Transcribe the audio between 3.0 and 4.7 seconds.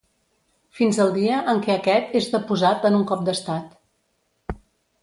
un cop d'estat.